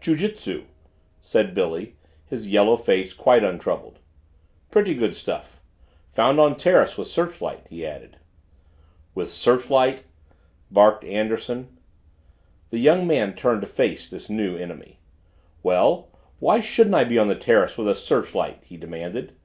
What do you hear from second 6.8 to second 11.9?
with searchlight," he added. "With searchlight?" barked Anderson.